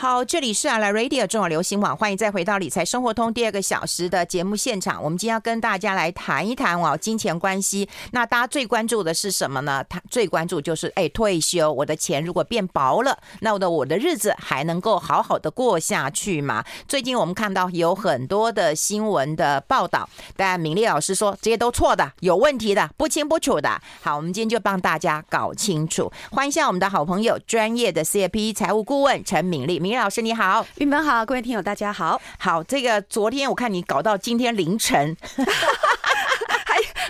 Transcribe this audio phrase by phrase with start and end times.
[0.00, 5.04] 好，这里是阿拉 Radio 中广流行网，欢迎再回到理财生活通第二个小时的节目现场。
[5.04, 7.86] 我们今天要跟大家来谈一谈哦，金钱关系。
[8.12, 9.84] 那大家最关注的是什么呢？
[9.90, 16.64] 他最关注就是哎，退休，我的钱如果变薄了，那我的我的日子还能够好好的过下去吗？
[16.88, 23.78] 最近我们看到有很多的新闻的报道，但敏丽老师说这些都错的，有问题的，不清不楚的。
[24.00, 26.10] 好，我们今天就帮大家搞清楚。
[26.30, 29.89] 欢迎一下我们的好朋友，专业的 CFP 财务顾问陈敏丽。
[29.90, 32.22] 敏丽老师你好，玉门好，各位听友大家好。
[32.38, 35.16] 好，这个昨天我看你搞到今天凌晨。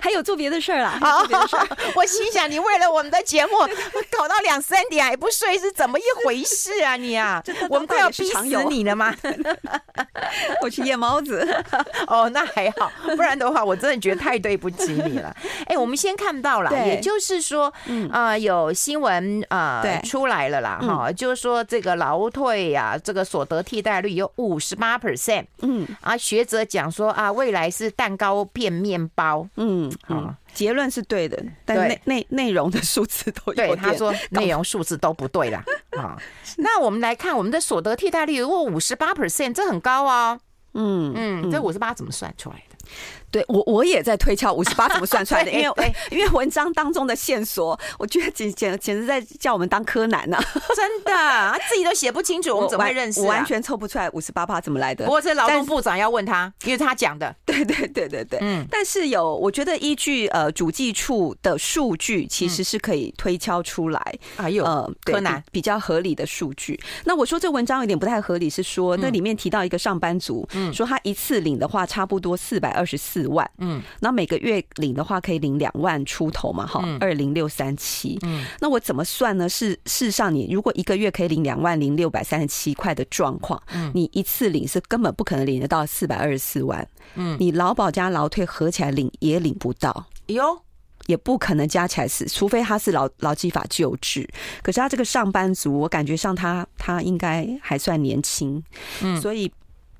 [0.00, 0.98] 还有做别的事儿啦！
[1.00, 1.24] 好，
[1.94, 3.52] 我心想，你为了我们的节目
[4.16, 6.96] 搞到两三点还不睡，是怎么一回事啊？
[6.96, 9.14] 你啊， 我们快要逼死你了吗？
[10.62, 11.46] 我去夜猫子。
[12.06, 15.34] 哦，那还好，不然的话，我真的觉得太对不起你了。
[15.66, 17.72] 哎，我们先看到了，也就是说，
[18.12, 25.46] 呃，有新闻呃出来了啦，哈，就是说这个劳退呀，这个所得替代率有五十八 percent。
[25.62, 29.46] 嗯，啊，学者讲说啊，未来是蛋糕变面包。
[29.56, 29.89] 嗯。
[30.02, 35.64] 好，结论是对的，但内内内容的数字都有对，他说内容数字都不对啦。
[35.98, 36.16] 啊，
[36.58, 40.40] 那我们来看我们的所得替代率，如果五十八 percent，这很高哦。
[40.72, 42.76] 嗯嗯，这五十八怎么算出来的？
[43.30, 50.36] 对我，我也在推敲五十八怎么算出来的， 因为因为文章当中的线索，我觉得简简简直在叫我们当柯南呢，
[50.74, 53.20] 真的，他自己都写不清楚， 我们怎么会认识？
[53.20, 55.04] 我完全凑不出来五十八趴怎么来的。
[55.04, 57.34] 不过这劳动部长要问他，因为他讲的。
[57.46, 58.66] 对对对对对，嗯。
[58.70, 64.18] 但是有，我觉得依据呃主计处的数据，其实是可以推敲出来。
[64.36, 66.78] 还有呃，柯南比较合理的数据。
[67.04, 73.19] 那我说这文章有点不太合理，是说那里面提到一个上班族，嗯，说他一次领的话差不多四百二十四。
[73.20, 79.48] 四万，嗯，那每个月领的话可以领两万出头嘛，哈，二零六三七，嗯，那我怎么算呢？
[79.48, 90.62] 是事实上，你如果一个月可以领两万零六百三十七块的状况，嗯，你一次领是根本不可能领得到四百二十四万，嗯，你劳保加劳退合起来领也领不到，哟，
[91.06, 94.26] 也不可能加起来是，除非他是劳劳基法救治，
[94.62, 98.62] 可是他这个上班族，我感觉上他他应该还算年轻，
[99.02, 99.52] 嗯，所以。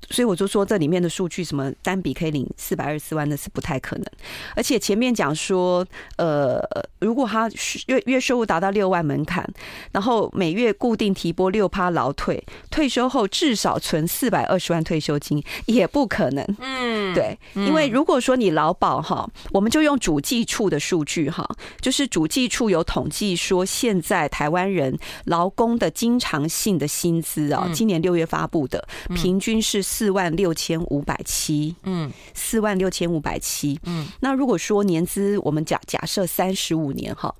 [0.09, 4.05] 所以我就说，这里面的数据什么单笔可以领四百二十四万，那是不太可能。
[4.55, 5.85] 而且前面讲说，
[6.17, 6.59] 呃，
[6.99, 7.47] 如果他
[7.85, 9.47] 月月收入达到六万门槛，
[9.91, 16.45] 然后每月固定提拨六趴劳退，退休后至少存四百二十万退休金，也不可能。
[16.59, 21.47] 嗯，对，因为如果说你劳保哈，我们就用主计处的数据哈，
[21.79, 28.85] 就是主计处有统计说，现在台湾人劳工的经常性的薪资啊，今年六月发布的
[29.15, 29.90] 平均是。
[29.91, 37.35] 四万六千五百七，嗯，四万六千五百七，嗯，那如果说年资，我们假假设三十五年哈，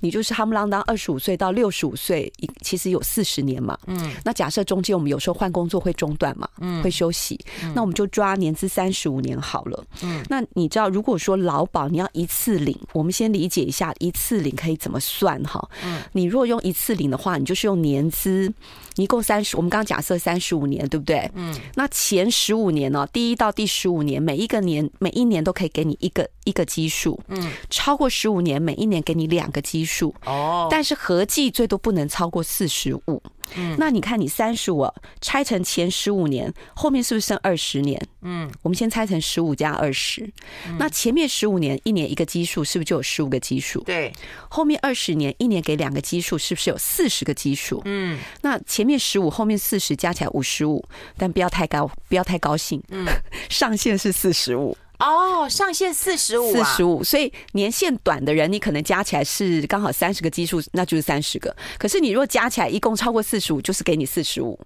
[0.00, 2.30] 你就是夯不啷当二十五岁到六十五岁，
[2.60, 7.38] 其实有四十年嘛，嗯，那假设中间我们有时候换工作会中断嘛，嗯，会休息，
[7.72, 18.52] 那我们就抓年资三十五年好了，嗯，那你知道如果说劳保你要一次领，我们先理解一下一次领可以怎么算哈，嗯，你如果用一次领的话，你就是用年资。
[18.96, 21.30] 一共三十，我们刚刚假设三十五年，对不对？
[21.34, 21.58] 嗯。
[21.74, 23.06] 那前十五年哦？
[23.12, 27.18] 第一到第十五年，每一个年每一年都可以给你一个一个基数。
[27.28, 27.50] 嗯。
[27.70, 30.14] 超过十五年，每一年给你两个基数。
[30.26, 30.68] 哦。
[30.70, 33.22] 但是合计最多不能超过四十五。
[33.56, 33.74] 嗯。
[33.78, 34.86] 那你看，你三十五
[35.20, 38.00] 拆成前十五年，后面是不是剩二十年？
[38.20, 38.50] 嗯。
[38.60, 40.30] 我们先拆成十五加二十。
[40.78, 43.80] 那前面十五年一年一个基数，是不是就有十五个基数？
[43.84, 44.12] 对。
[44.50, 47.80] 后面二十年一年给两个基数，是不是有四十个基数？
[47.86, 48.18] 嗯。
[48.42, 48.82] 那前。
[48.82, 50.84] 面十五，后面四十，加起来五十五，
[51.16, 52.82] 但不要太高，不要太高兴。
[52.88, 53.06] 嗯，
[53.48, 57.02] 上限是四十五哦，上限四十五，四十五。
[57.02, 61.54] 所以年限短的人，你可能加起来是刚好三十个基数，那就是三十个。
[61.76, 64.58] 可是你若加起来一共超过四十五，就是给你四十五。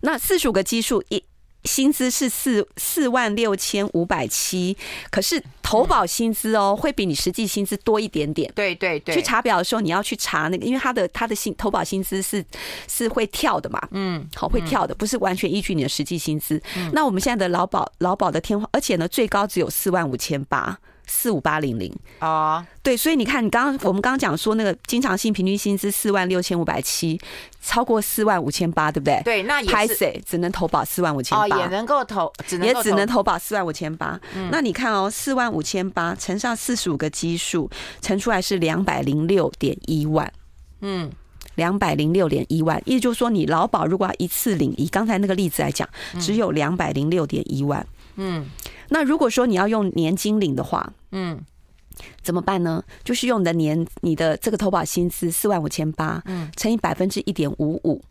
[0.00, 1.24] 那四十五个基数一。
[1.66, 4.76] 薪资是四四万六千五百七，
[5.10, 8.50] 可是投保薪资哦，会比你实际薪资多一点点。
[8.54, 12.44] 对对对，去查表的时候你要去查那个，因为他的他的薪投保薪资是
[12.88, 16.62] 是会跳的嘛，嗯，好会跳的，不是完全依据你的实际薪资。
[16.92, 20.78] 那我们现在的劳保劳保的天花，而且呢最高只有四万五千八。
[21.06, 27.18] 四五八零零哦，对，所以你看，你刚刚我们刚刚讲说那个经常性平均薪资四万六千五百七，
[27.62, 29.22] 超过四万五千八，对不对？
[29.24, 34.20] 对，那也是只能投保四万五千八，也能够投，只能也只能投保四万五千八。
[34.50, 37.70] 那你看哦，四万五千八乘上四十五个基数，
[38.00, 40.32] 乘出来是两百零六点一万。
[40.80, 41.10] 嗯，
[41.54, 45.88] 两百零六点一万，意思就是说，你劳保如果要一次领，以刚才那个例子来讲，
[46.18, 47.86] 只有两百零六点一万。
[48.16, 48.44] 嗯。
[48.88, 51.40] 那如果说你要用年金领的话，嗯，
[52.22, 52.82] 怎么办呢？
[53.04, 58.02] 就是用你的年，你的这个投保薪资四万五千八，嗯，乘以百分之一点五五，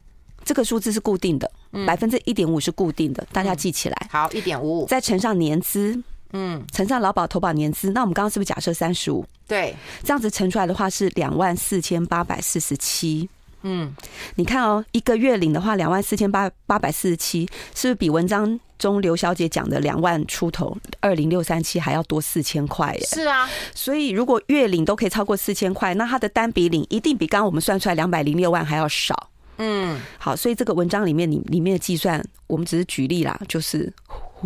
[0.43, 1.49] 这个数字是固定的，
[1.85, 4.07] 百分之一点五是固定的，大家记起来。
[4.09, 6.01] 好，一点五五，再乘上年资，
[6.33, 9.25] 嗯，乘上劳保投保年资，那我们刚刚是不是假设三十五？
[9.47, 13.29] 对，这样子乘出来的话是两万四千八百四十七。
[13.67, 13.91] 嗯，
[14.35, 22.93] 你看哦，一个月领的话，两万四千八八百四十七，是不是比文章中刘小姐讲的两万出头二零六三七还要多四千块？
[22.95, 23.05] 耶？
[23.05, 29.29] 是啊，所以如果月领都可以超过四千块，那它的单笔领一定比刚刚我们算出来两百零六万还要少。
[29.57, 33.91] 嗯，好，所以这个文章里面里里面的计算，我们只是举例啦，就是。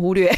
[0.00, 0.34] 忽略，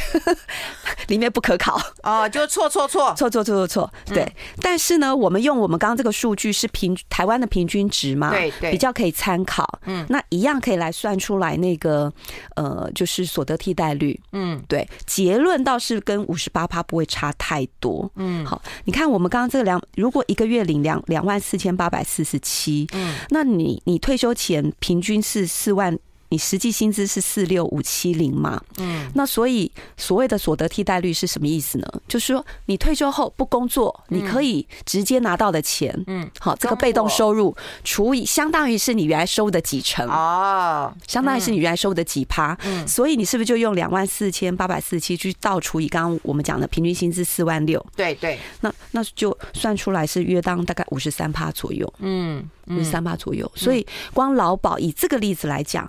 [1.07, 4.31] 里面不可考哦，就错错错错错错错错，对。
[4.61, 9.79] 但是呢，我们用我们刚刚这个数据是平台湾的平均值嘛，对对，比较可以参考。
[9.85, 12.11] 嗯，那一样可以来算出来那个
[12.55, 14.19] 呃，就是所得替代率。
[14.31, 18.09] 嗯，对，结论倒是跟五十八趴不会差太多。
[18.15, 25.97] 嗯，好，你看我们刚刚这个两，如果一个月领两两万四千八百四十七，嗯，那你你退休前平均是四万。
[26.33, 28.59] 你实际薪资是四六五七零嘛？
[28.79, 31.87] 嗯，那所以所谓的所得替代率是什么意思呢？
[32.07, 40.09] 就是说你退休后不工作，你可以直接拿到的钱，嗯，好，这个被动收入除以相当于是你原来收的几成。
[40.09, 47.85] 哦，相当于是你原来收的几趴，嗯，所以你是不是就用两万四千八百四十七去倒除以刚刚我们讲的平均薪资四万六？
[47.95, 53.85] 对对，那那就算出来是约当大概五十三趴左右，嗯，五十三趴左右，所以
[54.15, 55.87] 光劳保以这个例子来讲。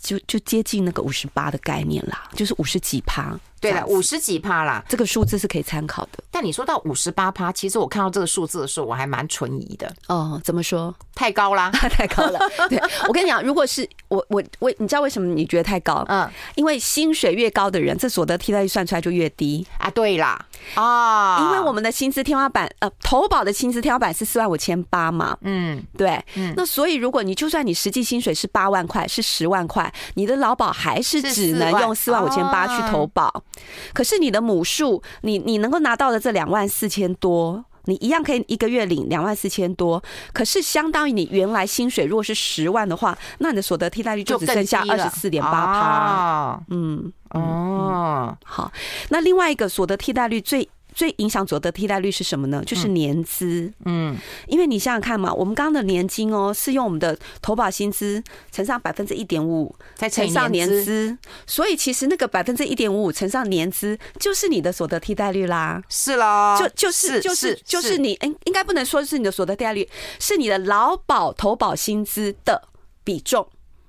[0.00, 3.38] 就就接近那个五十八的概念啦，就是五十几趴。
[3.70, 6.22] 对了，五十几趴啦，这个数字是可以参考的。
[6.30, 9.92] 但你说到五十八趴，其实我看到这个数字的时候，我还蛮存疑的。
[10.08, 10.94] 哦，怎么说？
[11.14, 12.38] 太高啦， 太高了。
[12.68, 16.04] 对，我跟你讲，如果是 我我我，你知道为什么你觉得太高？
[16.08, 19.88] 嗯，因为薪水越高的人，这所得替代率算出来就越低啊。
[19.90, 20.44] 对啦，
[20.74, 25.36] 啊，因为我们的薪资天花板，呃，投保的薪资天花板是四万五千八嘛。
[25.42, 26.20] 嗯，对。
[26.34, 33.42] 嗯，那所以如果你就算你实际薪水是八万块，是十万块，你的劳保还是只能用四万五千八去投保。
[33.92, 40.02] 可是你的母数，你你能够拿到的这两万四千多，你一样可以一个月领两万四千多。
[40.32, 46.60] 可是相当于你原来薪水如果是十万的话，那你的所得替代率就只剩下二十四点八趴。
[46.68, 48.72] 嗯，哦，好。
[49.08, 50.68] 那另外一个所得替代率最。
[50.94, 52.62] 最影响所得替代率是什么呢？
[52.64, 53.72] 就是年资。
[53.84, 65.82] 嗯，因为你想想看嘛，我们刚刚的年金哦，是用我们的投保薪资乘上百分之一点五五，再乘上年资，所以其实那个百分之一点五五乘上年资，就是你的所得替代率啦。
[65.88, 69.88] 是啦，就就是就是就是你，应应该不能说是你的所得替代率，
[70.20, 72.68] 是你的劳保投保薪资的
[73.02, 73.46] 比重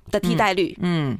[0.09, 0.75] 的替代率。
[0.81, 1.17] 嗯。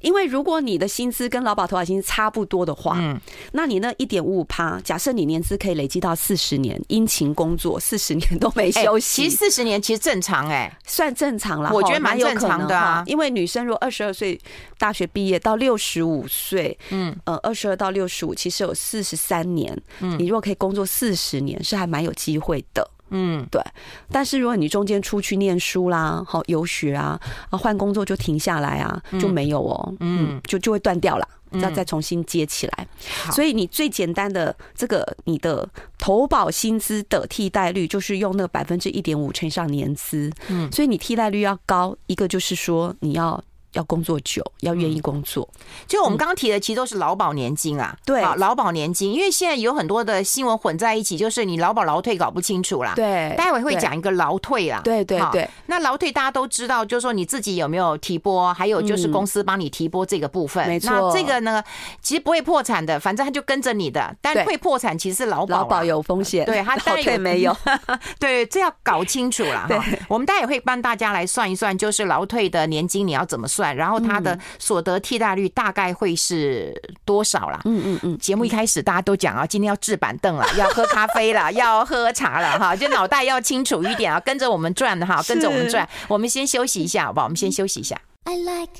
[0.00, 3.20] 因为如果你的薪资跟劳保投保薪资差不多的话，嗯，
[3.52, 13.02] 那你那一点五五趴，假设你年资可以累积到四十年，殷勤工作四十年都没休息，其实四十年其实正常哎，算正常了，我觉得蛮正常的啊。
[13.06, 14.40] 因为女生如果二十二岁
[14.78, 22.88] 大学毕业到六十五岁，嗯，呃，二十二到六十五其实有四十三年，嗯，你如果可以工作四十年，是还蛮有机会的。
[23.10, 23.62] 嗯，对。
[24.10, 27.20] 但是如果你中间出去念书啦，好游学啊，
[27.50, 32.86] 啊换工作就停下来啊，就没有哦，嗯，就就会断掉了，要再重新接起来。
[33.32, 35.68] 所以你最简单的这个你的
[35.98, 40.30] 投保薪资的替代率，就是用那个百分之一点五乘上年资。
[40.48, 43.42] 嗯，所以你替代率要高，一个就是说你要。
[43.72, 45.48] 要工作久，要愿意工作。
[45.86, 47.96] 就我们刚刚提的，其实都是劳保年金啊。
[48.04, 52.92] 对，劳保年金，因为现在有很多的新闻混在一起，就是你劳保劳退搞不清楚啦。
[52.94, 54.80] 对，待会会讲一个劳退啦。
[54.84, 55.48] 对对对。
[55.66, 60.66] 那劳退大家都知道，就是说你自己有没有提拨，还有就是公司帮你提拨这个部分。
[60.66, 60.90] 没错。
[60.90, 61.62] 那这个呢，
[62.00, 64.14] 其实不会破产的，反正他就跟着你的。
[64.20, 65.58] 但会破产其实是劳保。
[65.58, 66.44] 劳保有风险。
[66.46, 67.56] 对，他劳退没有。
[68.18, 69.84] 对，这要搞清楚了 哈。
[70.08, 74.38] 我们待会会帮大家来算一算，就是劳退的年金你要怎么算，然后他的。
[74.58, 77.60] 所得替代率大概会是多少啦？
[77.64, 78.18] 嗯嗯嗯。
[78.18, 85.88] 节目一开始大家都讲啊，今天要置板凳了， 要喝咖啡了， 要喝茶了哈，就脑袋要清楚一点啊，跟着我们转哈，跟着我们转。
[86.08, 87.26] 我们先休息一下，好不好？
[87.26, 87.98] 我们先休息一下。
[88.24, 88.72] I like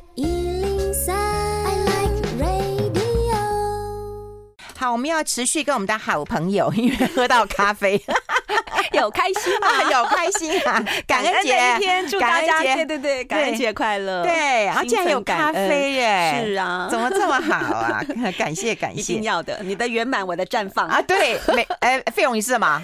[4.79, 8.01] 好，我们要持续跟我们的好朋友，因为喝到咖啡，
[8.95, 10.85] 有开心啊，有开心啊！
[11.05, 14.23] 感恩节一天，祝大家对对对，感恩节快乐！
[14.23, 18.01] 对，然后竟然有咖啡耶，是啊，怎么这么好啊？
[18.39, 21.03] 感谢感谢，一定要的，你的圆满，我的绽放啊！
[21.03, 22.81] 对，没，哎，费勇你是什么？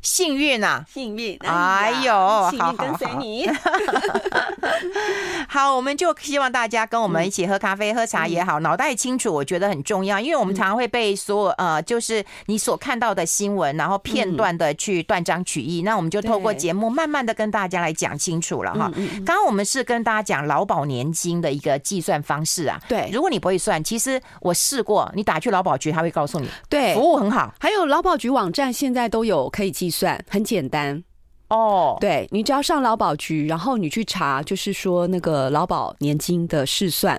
[0.00, 1.36] 幸运啊，幸运！
[1.40, 3.50] 哎呦，幸运跟随你。
[5.48, 10.20] 好，我们就希望大家跟我们一起喝咖啡、喝茶也好，脑袋清楚，我觉得很重要。
[10.20, 15.82] 因为我们常常会被所有呃，就是你所看到的新闻，然后片段的去断章取义。
[15.82, 18.90] 那我们就透过节目，慢慢的跟大家来讲清楚了哈。
[19.26, 22.80] 刚刚我们是跟大家讲劳保年金的一个计算方式啊。
[22.88, 27.52] 对，如果你不会算，其实我试过，你打去劳保局，他会告诉你，对，服务很好。
[27.58, 31.02] 还有劳保局网站现在都有可以计算，很简单。
[31.48, 37.18] 哦，对，你只要上劳保局，然后你去查，就是说那个劳保年金的试算，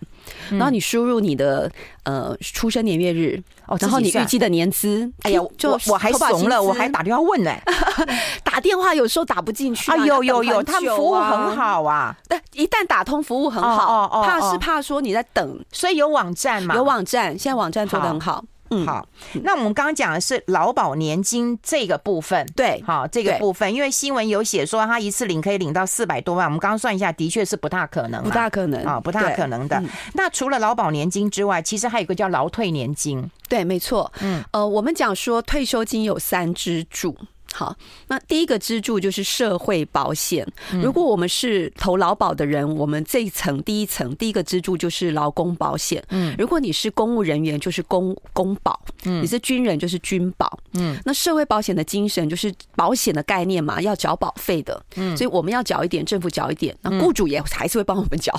[0.52, 1.72] 然后你输入你的
[2.04, 7.52] 呃出生年月日，哦，然后你预计的年资，哎呀，就我还怂了，我还打电话问呢，
[8.46, 18.46] 打电话有时候打不进去啊，有有有，他们服务很好啊，但一旦打通服务很好，怕是怕说你在等，所以有网站嘛，有网站，现在网站做的很好。
[18.70, 19.08] 嗯，好。
[19.44, 28.84] 那我们刚刚讲的是劳保年金这个部分，对，好，这个部分，因为新闻有写说他一次领可以领到四百多万，我们刚刚算一下，的确是不大可能，不大可能。
[28.84, 29.82] 啊，不大可能的。
[30.14, 34.12] 那除了劳保年金之外，其实还有一个叫劳退年金，对，没错。
[34.22, 37.16] 嗯，呃，我们讲说退休金有三支柱。
[37.60, 37.76] 好，
[38.08, 40.48] 那第一个支柱就是社会保险。
[40.82, 46.02] 如果我们是投劳保的人，我们这一层第一层第一个支柱就是劳工保险。
[46.08, 48.80] 嗯，如果你是公务人员，就是公公保。
[49.04, 50.58] 嗯，你是军人就是军保。
[50.76, 54.82] 嗯，那社会保险的精神就是保险的概念嘛，要缴保费的。
[54.96, 58.34] 嗯，所以我们要缴一点，政府缴一点，那雇主也还是会帮我们缴。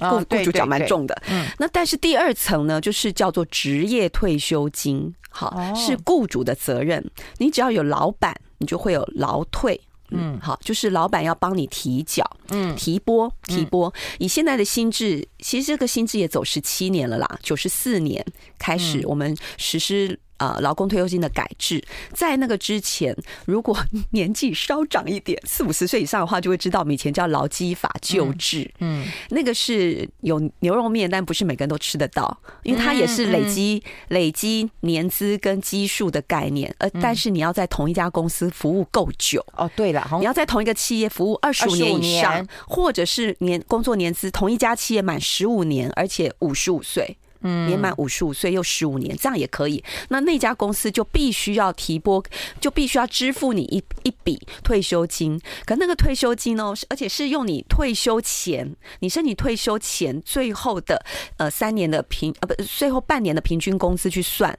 [0.00, 1.16] 雇雇主缴蛮重的。
[1.30, 5.14] 嗯，那但是第二层呢，就是叫做职业退休金。
[5.36, 7.04] 好，是雇主的责任。
[7.36, 8.34] 你只要有老板。
[8.58, 9.78] 你就会有劳退，
[10.08, 13.92] 嗯，好，就是老板要帮你提缴，嗯，提拨，提拨。
[14.18, 18.24] 以现在的新制，其实这个新制也走十七年了啦，九十四年
[18.58, 20.18] 开始我们实施。
[20.38, 23.16] 呃，劳工退休金的改制，在那个之前，
[23.46, 23.76] 如果
[24.10, 39.44] 年纪稍长一点，四五十岁以上的话，就会知道我们以前叫劳基法旧制，嗯，那个是有牛肉面，但不是每个人都吃得到，因为它也是累积累积年资跟基数的概念，呃，但是你要在同一家公司服务够久。
[39.56, 47.16] 哦，对了，你要在同一个企业服务二十五年以上，或者是年工作年资同一家企业满十五年，而且五十五岁。
[47.46, 49.82] 年满五十五岁又十五年，这样也可以。
[50.08, 52.22] 那那家公司就必须要提拨，
[52.60, 55.40] 就必须要支付你一一笔退休金。
[55.64, 61.04] 可那个退休金呢，而且是用你退休前，你是你退休前最后的
[61.38, 64.56] 呃三年的平呃不最后半年的平均工资去算。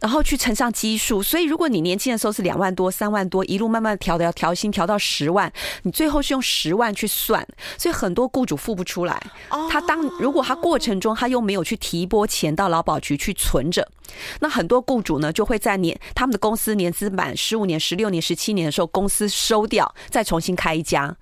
[0.00, 5.52] 然后去乘上基数，所以如果你年轻的时候是两万多、三万多，一路慢慢调的要调薪调到十万，
[5.82, 9.20] 你最后是用十万去算，所以很多雇主付不出来。
[9.70, 13.86] 他当如果他过程中他又没有去提拨钱到劳保局去存着，
[14.40, 21.16] 那很多雇主呢就会在年他们的公司年资满十五年、十六年、十七年的时候，公司收掉，再重新开一家。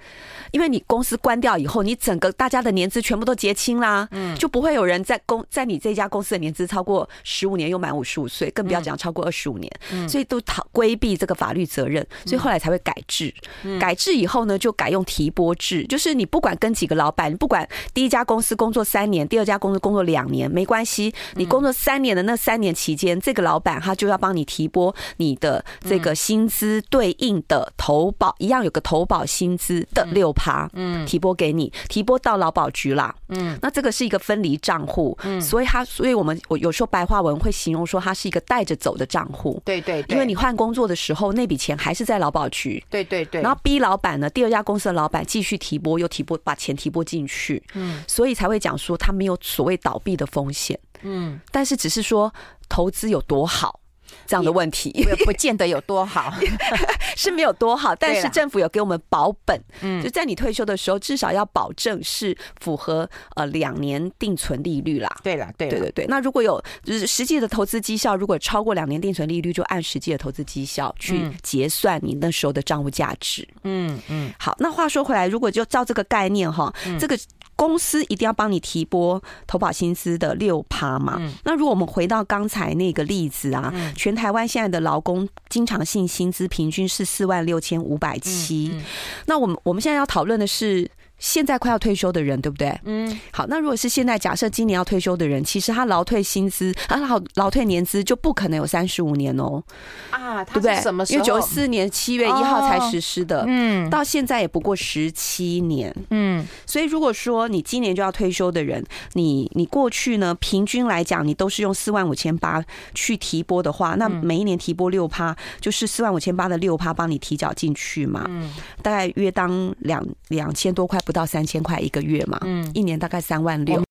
[0.52, 9.70] 因为你公司关掉以后，你整个大家的年资全部都结清啦，嗯，就不会有人在公在你这家公司的年资超过十五年又满五十五岁，更不要讲超过二十五年，
[10.08, 13.32] 所以都逃规避这个法律责任，所以后来才会改制。
[13.78, 52.32] 改制以后呢，就改用提拨制，就是你不管跟几个老板，你不管第一家公司工作三年，第二家公司工作两年，没关系，你工作三年的那三年期间，这个老板他就要帮你提拨你的这个薪资对应的投保，一样有个投保薪资的六趴，嗯，提拨给你，提拨到劳保局啦，嗯，那这个是一个分离账户，嗯，所以他，所以我们我有时候白话文会形容说，它是一个带着走的账户，对对，因为你换工作的时候，那笔钱还是在劳保局，对对对，然后逼老板呢，第二家公司的老板继续提拨，又提拨，把钱提拨进去，嗯，所以才会讲说他没有所谓倒闭的风险，嗯，但是只是说
[52.68, 53.80] 投资有多好。
[54.26, 56.32] 这样的问题也不见得有多好，
[57.16, 65.14] 是没有多好，但是政府有给我们保本，嗯，就在你退休的时候，至少要保证是符合呃两年定存利率啦。
[65.22, 66.06] 对了，对对对对。
[66.06, 73.46] 那如果有就是实际的投资绩效，如果超过两年定存利率，就按实际的投资绩效去结算你那时候的账户价值。
[73.64, 74.32] 嗯嗯。
[74.38, 77.16] 好，那话说回来，如果就照这个概念哈，这个。
[77.56, 81.20] 公司一定要帮你提拨投保薪资的六趴嘛？
[81.44, 88.78] 那如果我们回到刚才那个例子啊，全台湾现在的劳工经常性薪资平均是四万六千五百七。
[89.24, 92.78] 那我们我们现在要讨论的是现在快要退休的人，对不对？
[92.84, 99.62] 嗯，好，那如果是现在假设今年要退休的人，其实他劳退薪资啊，劳劳退年资就不可能有三十五年哦。
[100.10, 100.76] 啊，对不对？
[100.82, 101.14] 什么时候？
[101.14, 112.62] 因为九四年七月一号才实施的，嗯，到现在也不过十七年，嗯，所以如果说你今年就要退休的人，你你过去呢，平均来讲，你都是用四万五千八
[112.94, 121.16] 去提拨的话，那每一年提拨六趴，就是四万五千八的六趴帮你提缴进去嘛，嗯，大概约当两两千多块不。
[121.16, 123.82] 到三千块一个月嘛，嗯，一年大概三万六。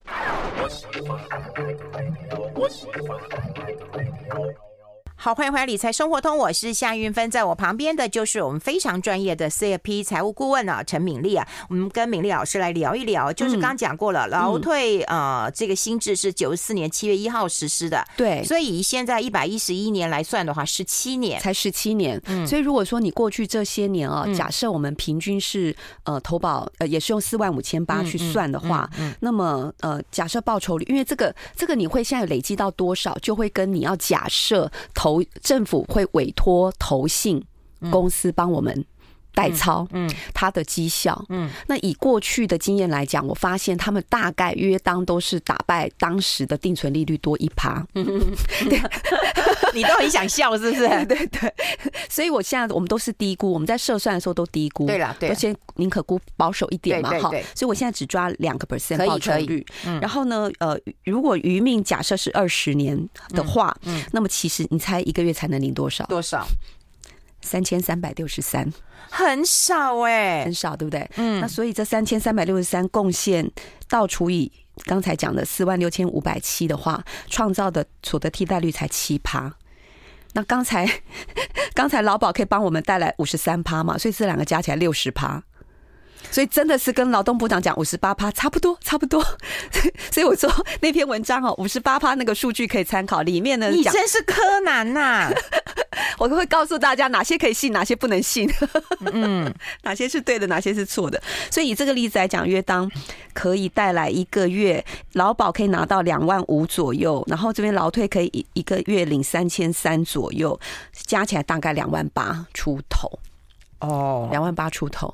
[5.25, 21.41] 好，欢迎回来理财生活通，我是夏云芬，在我旁边的就是我们非常专业的 CFP 财务顾问啊，陈敏丽啊，我们跟敏丽老师来聊一聊，就是刚刚讲过了，劳退呃这个新制是九十四年七月一号实施的，对，所以以现在一百一十一年来算的话，十七年。
[21.41, 28.87] 才十七年，嗯，所以如果说你过去这些年啊，假设我们平均是呃投保呃也是用四万五千八去算的话，
[29.21, 35.14] 那么呃假设报酬率，因为这个这个你会现在累积到多少，就会跟你要假设投。
[35.41, 37.43] 政府会委托投信
[37.91, 38.85] 公司帮我们
[39.35, 48.05] 代操，嗯，他的绩效，嗯，那以过去的经验来讲，我发现他们大概约当都是打败当时的定存利率多一趴，嗯，
[48.69, 48.81] 对，
[49.75, 50.87] 你都很想笑是不是？
[51.05, 51.53] 对对，
[52.09, 62.97] 所以我现在我们都是低估，我们在设算的时候都低估，对了，对，而且宁可估保守一点嘛，哈，所以我现在只抓两个 percent 报酬率，嗯，然后呢，呃，如果余命假设是二十年
[63.29, 66.05] 的话，嗯，那么其实你猜一个月才能领多少？
[66.05, 66.47] 多少？
[67.45, 68.69] 三千三百六十三，
[69.09, 71.09] 很少哎、欸，很少，对不对？
[71.15, 73.49] 嗯，那所以这三千三百六十三贡献
[73.87, 74.51] 倒除以
[74.83, 79.53] 刚才讲的四万六千五百七的话，创造的所得替代率才七趴。
[80.33, 80.85] 那刚才
[81.73, 83.97] 刚才劳保可以帮我们带来五十三趴嘛？
[83.97, 85.41] 所以这两个加起来六十趴。
[86.31, 89.21] 所以真的是跟劳动部长讲五十八趴差不多，差不多。
[90.11, 90.49] 所以我说
[90.81, 93.15] 那篇文章哦，五十八趴那个数据可以参考。
[93.25, 95.31] 里面呢，你真是柯南呐、啊！
[96.19, 98.47] 我都会告诉大家哪些可以信，哪些不能信。
[99.11, 99.51] 嗯，
[99.83, 101.21] 哪些是对的，哪些是错的。
[101.49, 102.89] 所以以这个例子来讲，约当
[103.33, 110.59] 可以带来一个月劳保可以拿到两万五左右，然后这边劳退可以一一个月领三千三左右，
[110.93, 113.19] 加起来大概两万八出头。
[113.79, 115.13] 哦，两万八出头，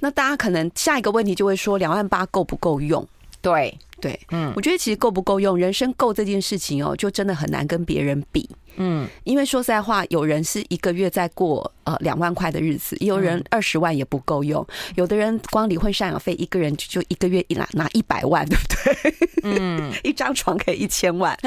[0.00, 3.06] 那大家可能下一个问题就会说，两万八够不够用？
[3.40, 3.76] 对。
[4.00, 14.66] 对，嗯，我觉得其实够不够用，人生够这件事情哦，就真的很难跟别人比，嗯，因为说实在话，有人是一个月在过呃两万块的日子，也有人二十万也不够用，
[14.96, 19.14] 有的人光离婚赡养费一个人就一个月一拿拿一百万，对不对？
[19.44, 21.38] 嗯， 一张床可以一千万。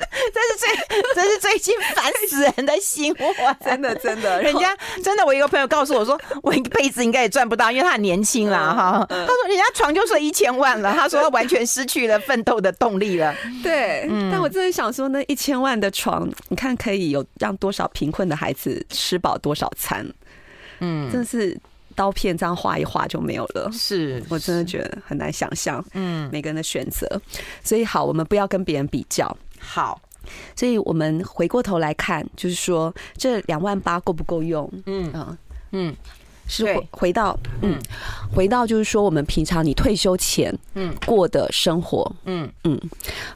[0.32, 3.34] 这是最，这是最近烦死人的新闻，
[3.64, 4.40] 真的真的。
[4.42, 9.06] 人家真的，我一个朋友告诉我说，我一辈子应该也赚不到，因为他很年轻啦哈。
[9.08, 13.34] 他说人家床就剩一千万了，他说他完全失去了奋斗的动力了。
[13.62, 20.06] 对，但我真的想说，那一千万的床，你看可以有让多少贫困的孩子吃饱多少餐？
[20.80, 21.58] 嗯，真的是
[21.94, 23.70] 刀片这样划一划就没有了。
[23.72, 27.06] 是我真的觉得很难想象，嗯，每个人的选择。
[27.62, 29.36] 所以好，我们不要跟别人比较。
[29.60, 30.00] 好。
[30.54, 34.70] 所以我们回过头来看，就是说这两万八够不够用？
[34.86, 35.10] 嗯。
[35.14, 35.38] 嗯。
[35.72, 35.96] 嗯，
[36.46, 37.78] 是回回到嗯。
[38.32, 40.94] 回到就是说我们平常你退休前嗯。
[41.06, 42.50] 过的生活嗯。
[42.64, 42.80] 嗯，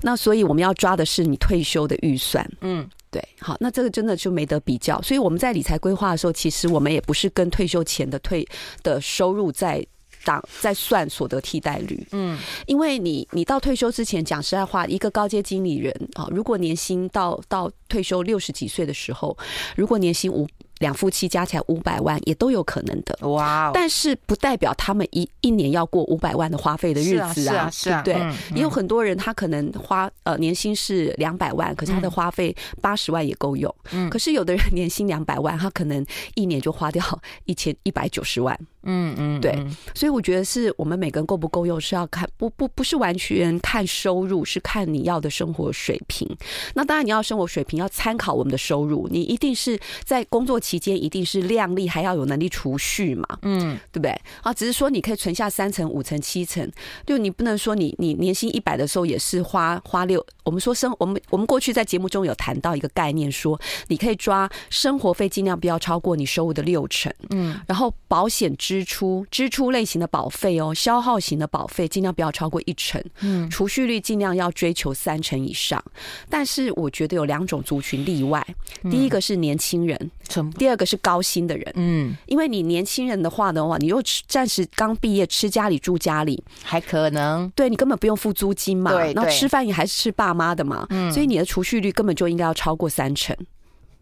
[0.02, 2.48] 那所以我们要抓的是你退休的预算。
[2.60, 2.88] 嗯。
[3.10, 5.00] 对，好，那这个真的就没得比较。
[5.00, 8.46] 所以我们在理财规划的时候，其实我们也不是跟退休前的退
[8.82, 9.84] 的收入在。
[10.24, 19.36] 当在算所得替代率，嗯，因为你你到退休之前，讲实在话，一个高阶经理人啊，如果年薪到到退休六十几岁的时候，
[19.76, 20.48] 如果年薪五。
[20.80, 23.70] 两夫妻加起来五百万也都有可能的，哇！
[23.72, 28.14] 但是不代表他们一一年要过五百万的花费的日子啊，对不对？
[28.56, 33.72] 也有很多人他可能花呃年薪是两百万，可是他的花费八十万也够用。
[33.92, 37.02] 嗯，可是有的人年薪两百万，他可能一年就花掉
[37.44, 38.58] 一千一百九十万。
[38.84, 39.52] 嗯嗯，对。
[39.94, 46.28] 所以我觉得是我们每个人够不够用是要看，不不不是完全看收入，是看你要的生活水平。
[46.74, 50.84] 那当然你要生活水平要参考我们的收入，你一定是在工作期。
[50.84, 53.26] 间一定是量力，还要有能力储蓄嘛？
[53.40, 54.10] 嗯，对不对？
[54.42, 56.70] 啊，只是说你可以存下三成、五成、七成，
[57.06, 75.82] 就你不能说你你年薪一百的时候也是花花六我们说生我们我们过去在节目中有谈到一个概念，说你可以抓生活费尽量不要超过你收入的六成，嗯，然后保险支出支出类型的保费哦，消耗型的保费尽量不要超过一成，嗯，储蓄率尽量要追求三成以上。
[76.28, 78.46] 但是我觉得有两种族群例外，
[78.90, 80.10] 第一个是年轻人，
[80.58, 93.34] 第二个是高薪的人，嗯，因为你年轻人的话的话，你又暂时刚毕业，吃家里住家里还可能，对你根本不用付租金嘛，对，然后吃饭也还是吃爸妈的嘛，嗯，所以你的储蓄率根本就应该要超过三成。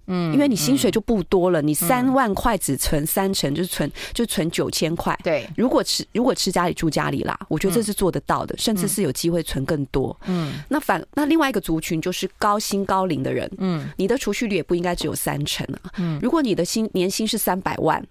[0.08, 5.16] 嗯，因为你薪水就不多了，你三万块只存三成，就是存就存九千块。
[5.22, 10.14] 对，如果吃如果吃家里住家里啦，我觉得这是做得到的，甚至是有机会存更多。
[10.26, 15.78] 嗯，那反那另外一个族群就是高薪高龄的人，嗯，你的储蓄率也不应该只有三成啊。
[15.98, 18.04] 嗯，如果你的薪年薪是三百万，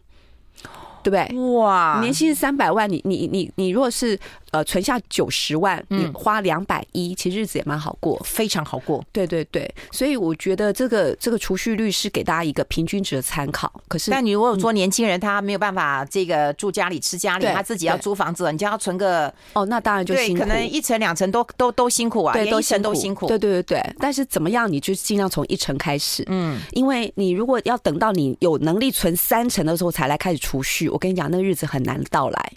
[1.04, 1.38] 对不对？
[1.58, 4.18] 哇，年薪是三百万，你你你你如果是。
[4.52, 9.02] 呃，存下九十万，你花两百一，其实日子也蛮好过，非常好过。
[9.14, 13.72] 对对对，所以我觉得这个这个储蓄率是给大家一个平均值的参考。
[13.88, 23.28] 可是，但你如果说年轻人他没有办法这个住家里吃家里，他自己要租房子，你就要存个哦，那当然就辛苦，可能一层两层都都都辛苦啊，对，一层都辛苦。
[23.28, 32.52] 对对对对，但是怎么样，你就尽量从一层开始，嗯，因为你如果要等到你有能力存三层的时候才来开始储蓄，我跟你讲，那个日子很难到来。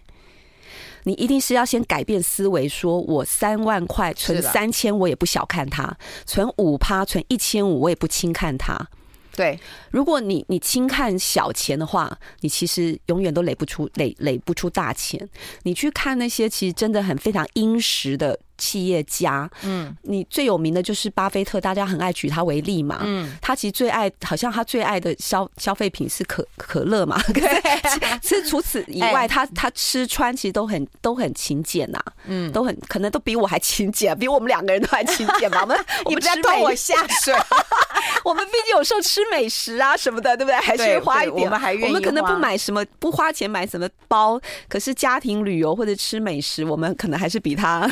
[1.04, 8.88] 你一定是要先改变思维，说我三万块存三千，我也不小看它；存五趴，存一千五，我也不轻看它。
[9.36, 9.58] 对，
[9.90, 15.28] 如果你你轻看小钱的话，你其实永远都累不出累累不出大钱。
[15.64, 18.38] 你去看那些其实真的很非常殷实的。
[18.58, 27.42] 企业家，嗯，你最有名的就是巴菲特，大家很爱举他为例嘛，嗯，他其实最爱，好像他最爱的消消费品是可可乐嘛， 对，
[28.22, 35.62] 其实除此以外，他他吃穿其实都很都很勤俭呐，嗯，都很可能都比我还勤俭，比我们两个人都还勤俭嘛。
[35.62, 37.34] 我们 我们在拖我下水，
[38.24, 40.56] 我们毕竟有时候吃美食啊什么的，对不对？
[40.60, 47.90] 还是花一点，我们还愿意，我们可能不买什么，不花钱买什么包，可是家庭旅游或者吃美食，我们可能还是比他。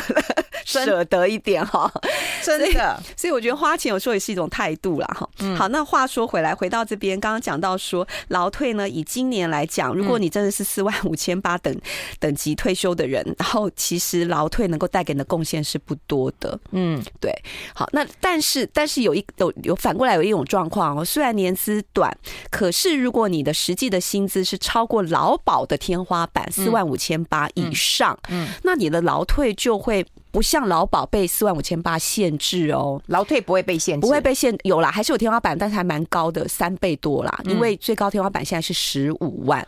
[0.64, 1.90] 舍得一点哈，
[2.42, 5.28] 真的，所以我觉得花钱有时候也是一种态度啦哈。
[5.56, 11.74] 好，那话说回来，回到这边，刚刚讲到说劳退呢，以今年来讲，如果你真的是四万五千八等
[12.18, 16.58] 等级退休的人，然后其实劳退能够带给你的贡献是不多的。
[16.70, 17.32] 嗯，对。
[17.74, 22.16] 好，那但是但是有一有有反过来有一种状况哦，虽然年资短，
[22.50, 30.04] 可是如果你的实际的薪资是超过劳保的天花板四万五千八以上，嗯，那你的劳退就会。
[30.32, 39.64] 不像劳保被四万五千八限制哦，劳退不会被限制，不会被限，有啦，还是有天花板，但是还蛮高的，三倍多啦，因为最高天花板现在是十五万。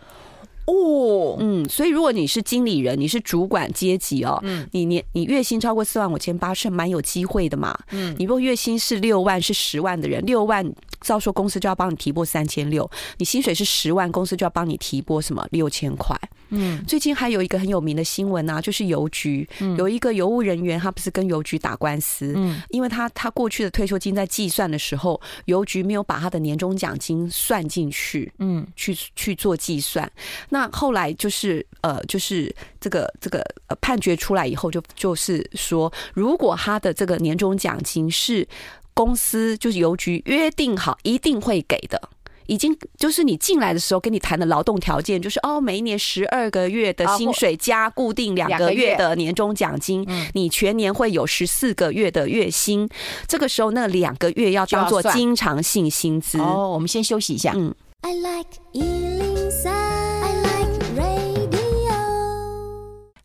[0.67, 10.67] 哦，嗯，所以如果你是经理人，你是主管阶级哦，嗯，你年你月薪超过四万五千八是蛮有机会的嘛，嗯，你如果月薪是六万是十万的人，六万
[11.03, 16.19] 照说公司就要帮你提拨三千六，你薪水是十万，公司就要帮你提拨什么六千块，
[16.55, 30.11] 嗯，最近还有一个很有名的新闻啊，就是邮局有一个邮务人员，他不是跟邮局打官司，嗯，因为他他过去的退休金在计算的时候，邮局没有把他的年终奖金算进去，嗯，去去做计算。
[30.49, 38.47] 那后来就是呃，就是这个这个呃判决出来以后，就就是说，如果他的这个年终奖金是
[38.95, 42.01] 公司就是邮局约定好一定会给的，
[42.47, 52.89] 已经就是你进来的时候跟你谈的劳动条件，就是哦，每一年十二个月的薪水加固定两个月的年终奖金，你全年会有十四个月的月薪，
[53.27, 56.39] 这个时候那两个月要当做经常性薪资。
[56.39, 57.53] 哦，我们先休息一下。
[57.55, 57.75] 嗯。
[58.03, 58.49] I like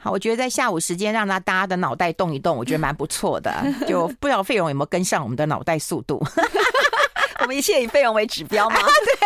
[0.02, 3.52] 好，我觉得在下午时间让他大家的脑袋动一动，我觉得蛮不错的。
[3.86, 6.26] 就不知道费用有没有跟上我们的脑袋速度。
[7.42, 8.80] 我们一切以费用为指标吗？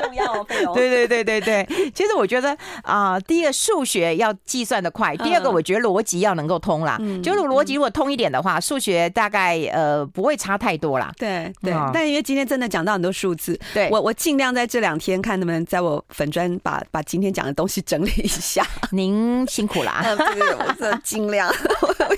[0.00, 0.74] 重要哦，费用。
[0.74, 6.98] 对对对对对，其实我觉得啊，第一个数学要计算的快，第二个我觉得逻辑要能够通啦。
[7.22, 11.12] 就是逻辑如果通一点的话，数学大概呃不会差太多啦。
[11.18, 18.66] 对对，但因为今天真的讲到很多数字，对我我尽量在这两天看能不能在我粉专把把今天讲的东西整理一下。
[18.90, 21.52] 您辛苦啦，对，我这尽量，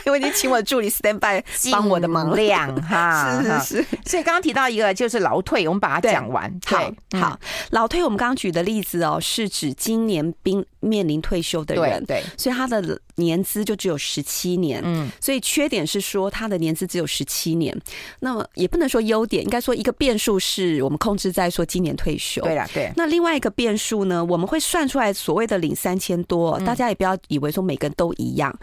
[0.06, 3.86] 因为你请我助理 stand by 帮我的忙量哈， 是是是。
[4.04, 6.52] 所以刚刚提到一个就是劳退，我们把它讲完。
[6.60, 7.38] 对，好，
[7.70, 17.76] 劳退我们刚刚举的例子哦，是指今年兵面临退休的人，对，所以他的年资就只有十七年，嗯，所以缺点是说他的年资只有十七年，
[18.20, 22.92] 那么也不能说优点，应该说一个变数是我们控制在说今年退休，对啦，对。
[22.96, 28.56] 那另外一个变数呢，我们会算出来所谓的领三千多，大家也不要以为说每个人都一样，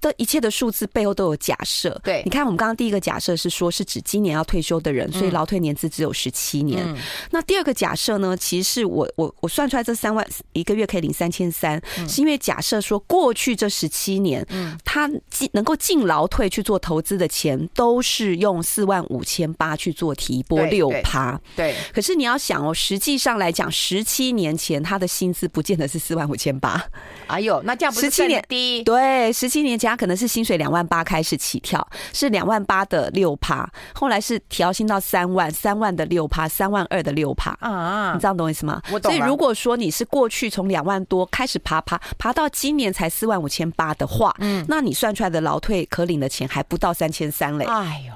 [0.00, 6.96] 的一切的数字背后都有假设，对，你看我们刚刚第一个假设是说是指今年要退休的人，所以劳退年资只有十七年，
[7.30, 21.74] 那第二个假设呢，其实是我我我算出来这三万一个月可以领三千三，是因为假设说过去这十七年，嗯，他进能够进劳退去做投资的钱，都是用四万五千八去做提拨六趴，对。
[21.92, 26.82] 可是你要想哦，实际上来讲，十七年前他的薪资不见得是四万五千八，
[27.26, 28.82] 哎呦，那这样不是十七年低？
[28.82, 38.80] 对，十七年前他可能是薪水两万八开始起跳，是两万八的六趴，后来是调薪到三万，三万的六趴，三万二的六趴啊，你知道懂我意思吗？
[38.92, 39.12] 我懂。
[39.12, 47.64] 所以如果说你是过去从两万多开始爬爬爬到今年才四万五千八的话，嗯，那你算出来的劳退可领的钱还不到三千三嘞。
[47.66, 48.14] 哎呦。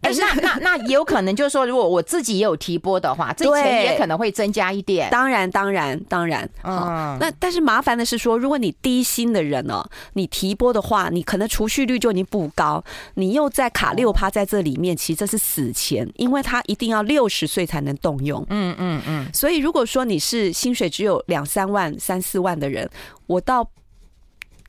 [0.00, 5.08] 哎，那那那也有可能，就是说，如果我自己也有提拨的话，这钱也可能会增加一点。
[5.10, 6.48] 当然，当然，当然。
[6.62, 12.82] 嗯，那但是麻烦的是说，如果你低薪的人呢，你提拨的话，你可能储蓄率就已经不高，
[13.14, 18.44] 你又在卡六趴在这里面，其实这是死钱，因为他一定要六十岁才能动用。
[18.50, 19.30] 嗯嗯嗯。
[19.32, 22.88] 所以如果说你是薪水只有两三万、三四万的人，
[23.26, 23.68] 我倒，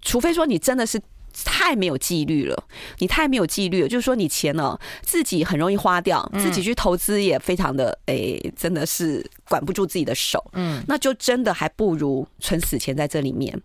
[0.01, 1.01] 除非说你真的是。
[1.43, 2.63] 太没有纪律了，
[2.99, 13.59] 你太没有纪律了，就是说你钱呢自己很容易花掉，自己去投资也非常的哎，真的是管不住自己的手，嗯，那就真的还不如存死钱在这里面，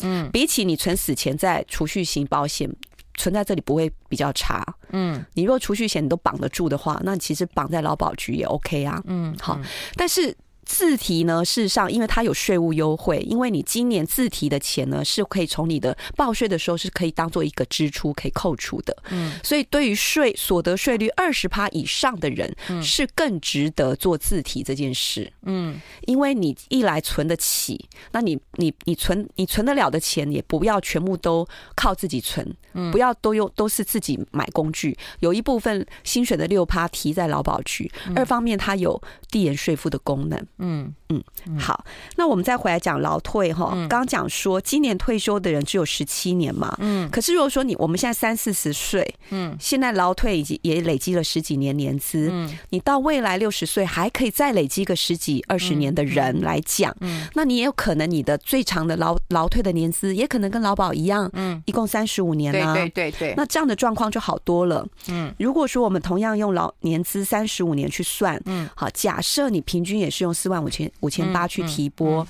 [0.00, 2.70] 嗯，比起你存死钱在储蓄型保险
[3.14, 9.58] 存在这里不会比较差，嗯，你若储蓄险你都绑得住的话，那其实绑在劳保局也 OK 啊，嗯，好，
[9.96, 10.36] 但是。
[10.66, 18.94] 自提呢，事实上，因为它有税务优惠，因为你今年自提的钱呢，是可以从你的报税的时候是可以当做一个支出可以扣除的。
[19.10, 25.32] 嗯，所以对于税所得税率二十趴以上的人，是更值得做自提这件事。
[25.42, 32.44] 嗯，因为你一来存得起，那你你你存你存得了的钱，也不要全部都靠自己存，
[32.90, 39.00] 不要都用都是自己买工具，有一部分薪水的六趴提在劳保局，二方面它有
[39.30, 40.44] 递延税负的功能。
[40.58, 40.94] 嗯。
[41.08, 41.22] 嗯，
[41.58, 41.84] 好，
[42.16, 43.70] 那我们再回来讲劳退哈。
[43.88, 70.36] 刚刚讲说今年退休的人只有十七年嘛，嗯，可是如果说你我们现在三四十岁，嗯，现在劳退已经也累积了十几年年资，嗯，你到未来六十岁还可以再累积个十几二十年的人来讲，嗯，那你也有可能你的最长的劳劳退的年资也可能跟劳保一样，嗯，一共三十五年啊，对对对对，那这样的状况就好多了，嗯，如果说我们同样用劳年资三十五年去算，嗯，好，假设你平均也是用。
[70.36, 72.26] 四万五千五千八去提拨，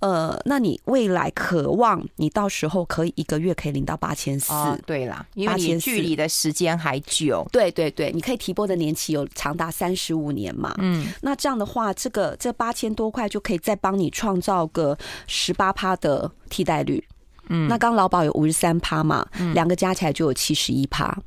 [0.00, 4.52] 呃，那你未来渴望你到时候可以一个月可以领到八千四，
[4.86, 14.96] 对啦，因为你距离的时间还久，对对对，你可以提拨的年期有长达三十五年嘛，嗯，那这样的话，这个这八千多块就可以再帮你创造个
[15.26, 17.02] 十八趴的替代率，
[17.48, 21.06] 嗯，那刚劳保有五十三趴嘛，两个加起来就有七十一趴。
[21.06, 21.22] 嗯，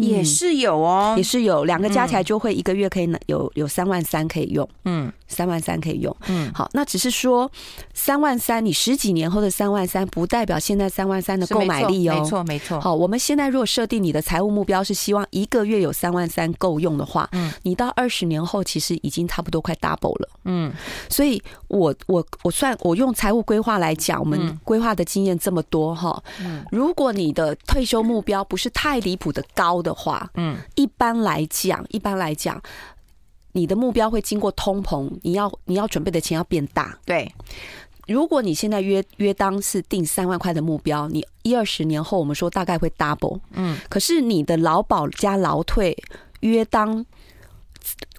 [0.00, 7.50] 也是有哦，也是有两个加起来就会一个月可以拿有有三万三可以用，嗯，三万三可以用，嗯，好，那只是说
[7.92, 12.80] 三万三，你十几年后的三万三，不代表现在三万三的购买力哦，没错没错。
[12.80, 20.72] 好，我们现在如果设定你的财务目标是希望一个月有三万三够用的话，嗯，你到二十年后其实已经差不多快 double 了，嗯，
[21.08, 29.63] 所以我我我算我用财务规划来讲，我们规划的经验这么多哈，嗯，如果你的退休目标不是太离谱的高。
[29.64, 32.60] 高的话，嗯，一般来讲，一般来讲，
[33.52, 36.98] 你的目标会经过通膨，你要你要准备的钱要变大。
[37.06, 37.32] 对，
[38.06, 43.40] 如果你现在约约当是定三万块的目标，你一二十年后，我们说大概会 double。
[43.52, 45.96] 嗯，可是你的劳保加劳退
[46.40, 47.06] 约当。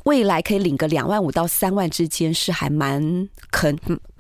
[0.04, 3.74] 未来可以领个两万五到三万之间是还蛮可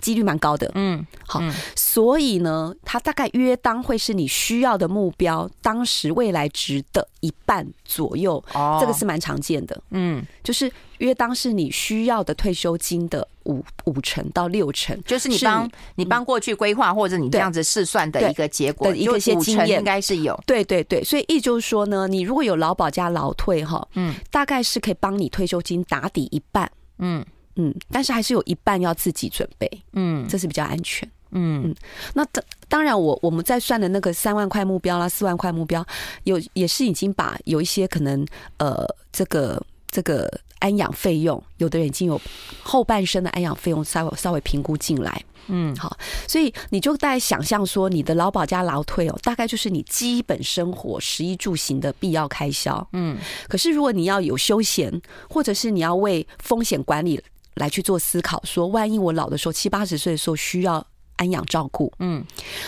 [0.06, 1.42] 几率蛮高的，嗯，好，
[1.76, 10.72] 所以呢，它大概约当会是你需要的目标当时未来值的一半左右，哦，这个是蛮常见的，嗯，就是。
[11.00, 20.42] 约当是你需要的退休金的五五成到六成，就是你帮你帮过去规划或者你这样子试算的一个结果的一个些经验，应该是有。
[20.46, 31.76] 对对对，所以意就是说呢，你如果有劳保加劳退哈，嗯，大概是可以帮你退休金打底一半，嗯嗯，但是还是有一半要自己准备，嗯，这是比较安全，嗯嗯。
[32.14, 35.86] 那当当然，我我们在算的那个三万块目标啦，四万块目标，
[36.24, 38.26] 有也是已经把有一些可能
[38.58, 39.62] 呃这个。
[39.88, 42.20] 这个安养费用，有的人已经有
[42.62, 45.24] 后半生的安养费用稍微稍微评估进来。
[45.48, 45.96] 嗯，好，
[46.28, 52.86] 所以你就大概想象说，你的劳保加劳退哦，大概就是你基本生活食衣住行的必要开销。
[52.92, 57.22] 嗯，可是如果你要有休闲，或者是你要为风险管理
[57.56, 60.86] 来去做思考，说万一我老的时候七八十岁的时候需要
[61.18, 62.24] 安养照顾，嗯，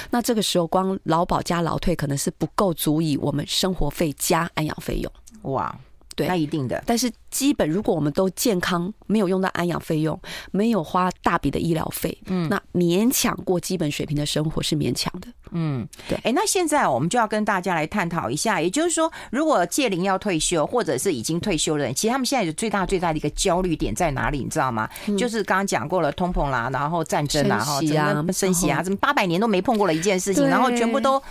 [0.09, 5.11] 那这个时候光劳保加劳退可能是不够足以我们生活费加安养费用。
[5.43, 5.77] 哇，
[6.15, 7.11] 对，那一定的，但是。
[7.29, 10.19] 基本如果我们都健康，没有用到安养费用，
[10.51, 16.17] 没有花大笔的医疗费，嗯，那勉强过基本水平的生活是勉强的，嗯，对。
[16.23, 24.39] 哎，那现在我们就要跟大家来探讨一下，也就是说，如果届龄要退休，或者是已经退休的人，其实他们现在有最大最大的一个焦虑点在哪里？
[24.39, 24.89] 你知道吗？
[25.07, 31.21] 嗯、就是刚刚讲过了，通膨啦，然后战争啦，哈，什么升息啊，怎么八百年都没碰过的一件事情，然后全部都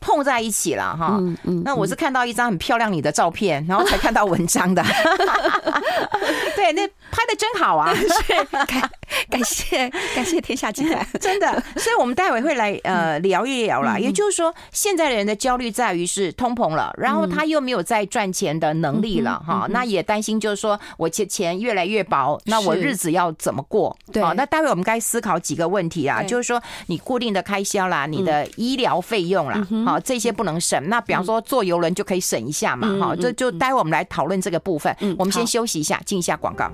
[0.00, 1.18] 碰在一起了，哈。
[1.20, 1.62] 嗯嗯。
[1.64, 4.82] 那我是看到一张很漂亮你的照片，然后才看到文章的。
[6.56, 7.92] 对，那拍的真好啊！
[8.66, 8.90] 感
[9.28, 11.62] 感谢感谢天下集团， 真的。
[11.76, 13.98] 所以，我们待会会来呃聊一聊啦。
[13.98, 19.66] 也就是说，现在的人的焦虑在于是通膨了，然后他又没有再赚钱的能力了哈。
[19.68, 23.94] 那也担心就是说我钱钱越来越薄，那我日子要怎么过？
[24.10, 30.88] 对，那待会我们该思考几个问题啊，就是说你固定的开销啦，你的医疗费用啦，好这些不能省。
[30.88, 34.96] 那比方说坐游轮就可以省一下嘛，哈，这就待会我们来讨论这个部分。
[35.18, 36.70] 我们先休息一下，进一下广告。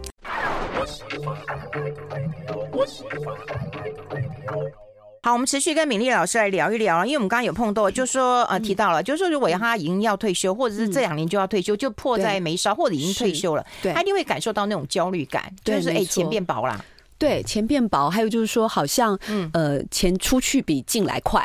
[5.23, 16.83] 好，我们持续跟敏丽老师来聊一聊，因为我们刚刚有碰到，就说呃提到了，就是说如果他已经要退休，或者是这两年就要退休，就迫在眉梢，或者已经退休了，对，他一定会感受到那种焦虑感，就是哎钱变薄了，
[17.19, 19.19] 对，钱变薄，还有就是说好像
[19.53, 21.43] 呃钱出去比进来快，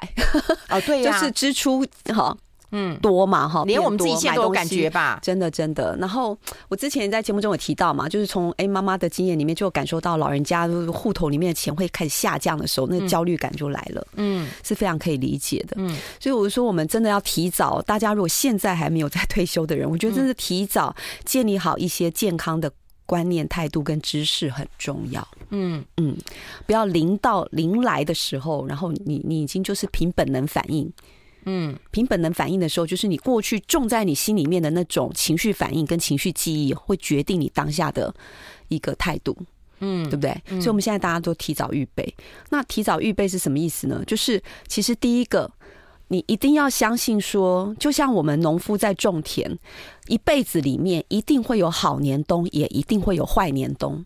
[0.69, 2.37] 哦对， 就是支出哈。
[2.75, 5.95] 嗯，多嘛哈，连我们自己现在都有感觉吧，真的真的。
[5.97, 6.35] 然后
[6.67, 15.95] 我之前在节目中有提到嘛，就是从哎妈妈的经验里面就感受到，老人家户头里面的钱会开始下降的时候，那个焦虑感就来了，嗯，是非常可以理解的，嗯。
[16.19, 22.71] 所以我就说，我们真的要提早，大家如果现在还没有在退休的人，我觉得真的提早建立好一些健康的
[23.05, 25.85] 观念、态度跟知识很重要，嗯。
[25.97, 26.17] 嗯，
[26.65, 30.91] 不要临到临来的时候，然后你你已经就是凭本能反应。
[31.45, 38.13] 嗯，凭本能反应的时候，就是你过去种在你心里面的那种情绪反应跟情绪记忆，会决定你当下的
[38.67, 39.37] 一个态度。
[39.79, 40.31] 嗯，对不对？
[40.47, 42.15] 嗯，所以我们现在大家都提早预备。
[42.49, 44.01] 那提早预备是什么意思呢？
[44.07, 45.51] 就是其实第一个，
[46.07, 49.57] 你一定要相信说，就像我们农夫在种田，
[50.07, 54.05] 一辈子里面一定会有好年冬，也一定会有坏年冬。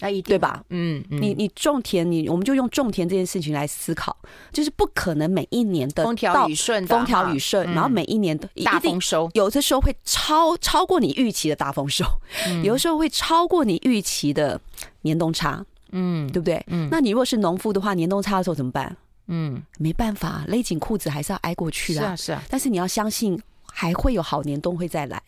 [0.00, 0.62] 那一对吧？
[0.70, 4.16] 嗯，嗯，你你种田，你我们就用种田这件事情来思考，
[4.52, 12.04] 就是不可能每一年的风调雨顺，风调雨顺，然后每一年的大丰收，有的时候会超超过你预期的大丰收，
[12.62, 14.60] 有的时候会超过你预期的
[15.02, 16.64] 年冬差，嗯，对不对？
[16.68, 18.96] 嗯，那你如果是农夫的话，年冬差的时候怎么办？
[19.26, 22.00] 嗯，没办法，勒紧裤子还是要挨过去啊。
[22.00, 22.42] 是啊，是啊。
[22.48, 25.22] 但是你要相信，还会有好年冬会再来。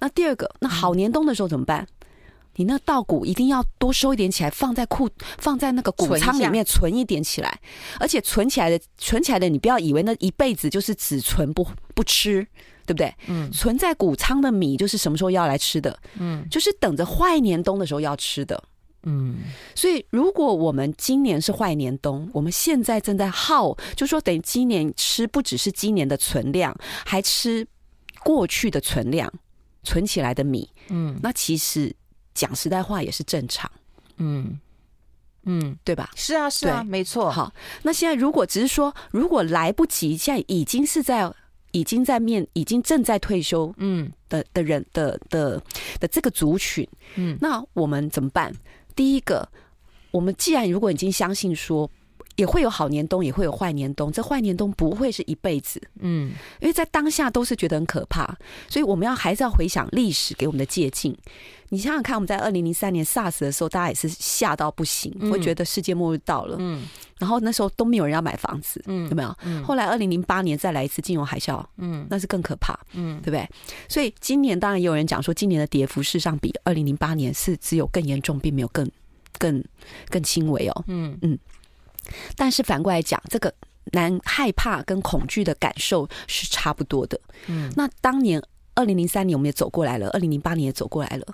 [0.00, 1.86] 那第二个，那好年冬的时候怎么办？
[2.56, 7.60] 你那稻谷一定要多收一点起来，放在库，放在那个谷仓里面存一点起来，
[7.98, 12.46] 而且存起来的，存起来的，你不要以为那一辈子就是只存不不吃，
[12.86, 13.12] 对不对？
[13.26, 15.98] 嗯，存在谷仓的米就是什么时候要来吃的？
[16.18, 18.62] 嗯，就是等着坏年冬的时候要吃的。
[19.02, 19.36] 嗯，
[19.74, 27.66] 所以如果我们今年是坏年冬，我们现在正在耗，就说等于今年吃不只是今年的存量，还吃
[28.22, 29.30] 过去的存量，
[29.82, 30.68] 存起来的米。
[30.90, 31.94] 嗯，那其实。
[32.34, 33.70] 讲实在话也是正常，
[34.18, 34.58] 嗯
[35.44, 36.10] 嗯，对吧？
[36.14, 37.30] 是啊，是啊，没错。
[37.30, 41.32] 好，那现在如果只是说，如果来不及，现在已经是在，
[41.70, 45.62] 已经在面，已经正在退休，嗯的的人的的
[46.00, 48.52] 的这个族群，嗯，那我们怎么办？
[48.94, 49.48] 第一个，
[50.10, 51.90] 我们既然如果已经相信说。
[52.36, 54.10] 也会有好年冬，也会有坏年冬。
[54.10, 58.36] 这坏年冬不会是一辈子，嗯，因为在当下都是觉得很可怕，
[58.68, 61.14] 所以我们要还是要回想历史给我们的借鉴。
[61.70, 66.86] 你想想看，我们在二零零三年 SARS 的时候，大家也是吓到不行，会觉得世界末日到了，嗯，
[67.18, 69.36] 然后那时候都没有人要买房子，嗯，有没有？
[69.44, 73.48] 嗯后来二零零八年再来一次金融海啸，嗯，那是更可怕，嗯，对不对？
[73.88, 78.88] 所以今年当然也有人讲说，今年的跌幅事实上比二零零八年是只有更严重，并没有更
[79.38, 79.64] 更
[80.10, 81.38] 更轻微哦，嗯嗯。
[82.36, 83.52] 但是反过来讲，这个
[83.92, 87.20] 难害怕跟恐惧的感受是差不多的。
[87.46, 88.42] 嗯，那当年
[88.74, 91.26] 二零零三年我们也走过来了，二零零八年也走过来了。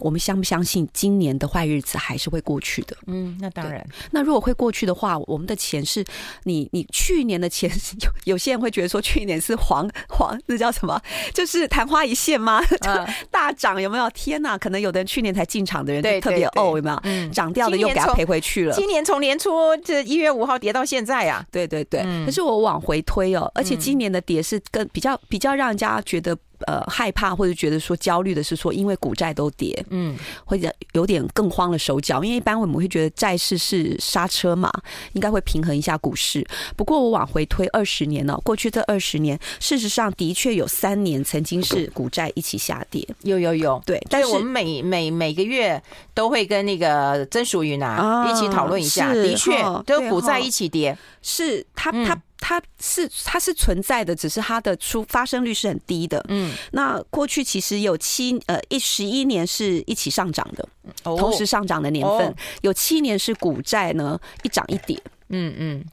[0.00, 2.96] 我们相不相信今年的坏日子还是会过去的？
[3.06, 3.84] 嗯，那当然。
[4.10, 6.04] 那如果会过去的话，我们的钱是
[6.44, 7.70] 你你去年的钱，
[8.02, 11.00] 有有些人会觉得说去年是黄 黄，那叫什么？
[11.32, 12.62] 就是昙花一现吗？
[12.86, 14.08] 嗯、 大涨有没有？
[14.10, 14.58] 天哪！
[14.58, 17.00] 可能有的人去年才进场的人特别哦，有没有？
[17.04, 18.74] 嗯，涨掉的又给他赔回去了。
[18.74, 19.50] 今年从年初
[19.84, 22.02] 这一月五号跌到现在啊，对对对。
[22.04, 26.36] 嗯、可是我往回推哦，而且今年的跌是跟比较比较让人家觉得。
[26.66, 32.22] 呃，害怕或者觉得说焦虑的是说，因为股债都跌，嗯，或者有点更慌了手脚。
[32.22, 34.70] 因为一般我们会觉得债市是刹车嘛，
[35.12, 36.46] 应该会平衡一下股市。
[36.76, 44.00] 不过我往回推二十年呢，过去这二十年，事实上的确有三年曾经是股债一起下跌，有有有，对。
[44.08, 45.82] 但是我们每每每个月
[46.14, 52.20] 都会跟那个曾淑云啊一起讨论一下，的确都股债一起跌，是他他。
[52.44, 56.22] 它是它是存在的，只是它的出发生率是很低的。
[56.28, 60.68] 嗯，那过去其实有七呃一十一年是一起上涨的，
[61.04, 65.00] 同时上涨的年份，有七年是股债呢一涨一跌。
[65.28, 65.84] 嗯嗯。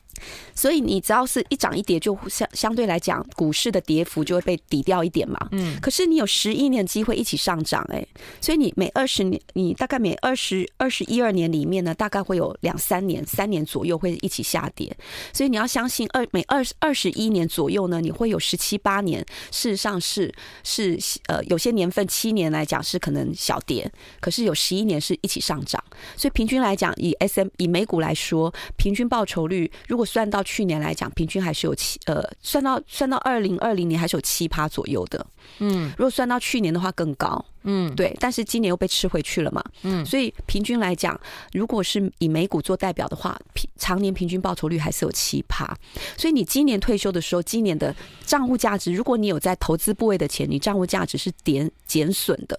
[0.55, 5.37] 所以你只要是一涨一跌，就相相对来讲，股市的跌幅就会被抵掉一点嘛。
[5.51, 5.79] 嗯。
[5.81, 8.05] 可是你有十一年机会一起上涨，哎，
[8.41, 14.95] 所以你每二十年，你大概每二十二十一二年里面呢，大概会有两三年、三年左右会一起下跌。
[15.33, 20.97] 所以你要相信二每二二十一年左右呢，你会有十七八年，事实上是是
[21.27, 23.89] 呃有些年份七年来讲是可能小跌，
[24.19, 25.83] 可是有十一年是一起上涨。
[26.15, 35.23] 所以平均来讲，以 S M 以美股来说，平均报酬率如果算到去年来讲，平均还是有七呃，算到算到二零二零年还是有七趴左右的。
[35.59, 37.45] 嗯，如果算到去年的话更高。
[37.63, 39.63] 嗯，对，但是今年又被吃回去了嘛。
[39.83, 41.19] 嗯，所以平均来讲，
[41.51, 45.77] 如果是以美股做代表的话，平常年平均报酬率还是有七趴。
[46.15, 47.93] 所以你今年退休的时候，今年的
[48.25, 52.57] 账户价值，如果你有在投资部位的钱，你账户价值是点减损的。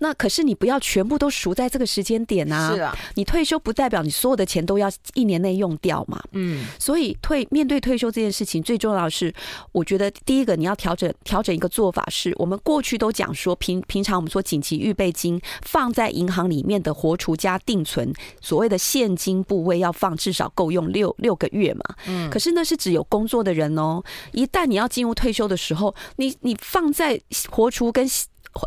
[0.00, 2.74] 那可是你不要全部都赎在这个时间点啊。
[2.74, 6.22] 是啊，你退休不代表你所有的钱都要一年内用掉嘛。
[6.32, 9.32] 嗯，所以退面对退休这件事情，最重要的是，
[9.72, 14.33] 我觉得第一个你要调整调整一个做法，是我们过去都讲说平平常我们。
[14.34, 21.82] 说紧急预备金放在银行里面的活储加定存，所谓的现金部位要放至少够用六六个月嘛。
[22.08, 24.02] 嗯，可是那是只有工作的人哦。
[24.32, 28.04] 一旦你要进入退休的时候，你你放在活储跟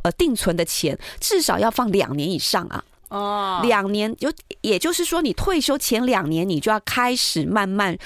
[0.03, 2.82] 呃定存的钱至少要放两年以上啊。
[3.09, 7.97] 哦，两年就也就是说，你退休前两年，你就要开始慢慢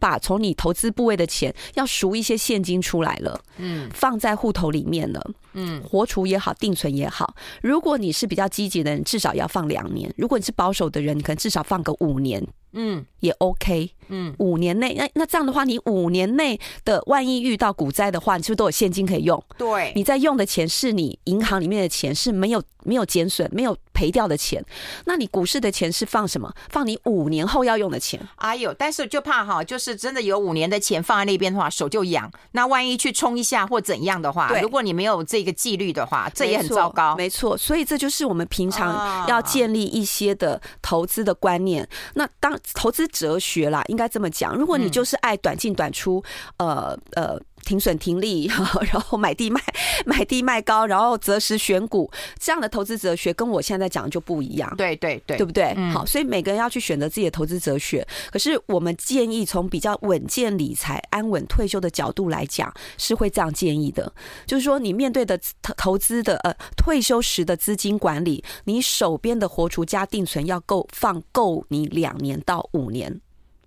[0.00, 7.34] 把从你投资部位的钱要赎一些现金出来了，嗯，放在户头里面了，嗯，活储也好，定存也好。
[7.62, 12.46] 如果你是比较积极的人，至少要放两年；如果你是保守的人，你可能至少放个五年。
[12.72, 13.90] 嗯，也 OK。
[14.10, 19.42] 嗯，五年内，那那这样的话，你五年内的万一遇到股灾的话，你是不是都有现金可以用？
[19.56, 24.62] 对，你在用的钱是你银行里面的钱，是没有没有减损、没有赔掉的钱。
[25.06, 26.52] 那你股市的钱是放什么？
[26.68, 28.20] 放你五年后要用的钱。
[28.36, 32.30] 哎呦，但是就怕哈，就是真的有五年的钱放在那边的话，手就痒。
[32.52, 37.16] 那万一去冲一下或怎样的话，对如果你没有这个纪律的话，这也很糟糕。
[37.16, 41.82] 没错，所以这就是我们平常要建立一些的投资的观念。
[41.84, 44.54] 啊、那当投资哲学啦，应该这么讲。
[44.54, 46.22] 如果你就是爱短进短出，
[46.58, 47.38] 呃呃，
[47.68, 48.46] 停损停利，
[48.90, 49.60] 然后买低卖
[50.06, 52.10] 买低卖高，然后择时选股，
[52.40, 54.74] 这样的投资哲学跟我现在讲的就不一样。
[54.78, 55.74] 对对对，对不对？
[55.92, 58.06] 好，所以每个人要去选择自己的投资哲学。
[58.32, 64.10] 可是我们建议从比较稳健理财、安稳退休的角度来讲，是会这样建议的。
[64.46, 73.20] 就是说，你面对的投投资的呃退休时的资金管理，你手边的活储加定存要够放够你两年到五年。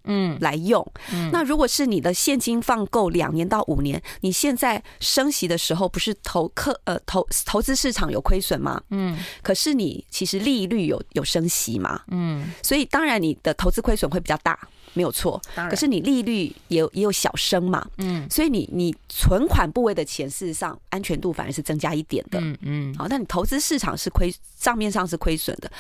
[0.05, 0.85] 嗯，来用。
[1.13, 8.81] 嗯，那如果是你的现金放够两年到五年，你现在升息的时候，不是投客呃投投资市场有亏损吗？
[8.89, 12.01] 嗯，可是你其实利率有有升息嘛？
[12.07, 14.57] 嗯，所以当然你的投资亏损会比较大，
[14.93, 15.39] 没有错。
[15.55, 17.85] 当然，可是你利率也有也有小升嘛？
[17.97, 22.39] 嗯，所以你你存款部位的钱，事实上安全度反而是增加一点的。
[22.41, 25.71] 嗯嗯，好，那你投资市场是亏账面上是亏损的，